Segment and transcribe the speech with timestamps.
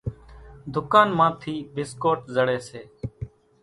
[0.73, 2.81] ۮُڪانَ مان ٿِي ڀِسڪوٽ زڙيَ سي۔